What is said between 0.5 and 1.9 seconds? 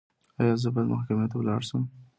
زه باید محکمې ته لاړ شم؟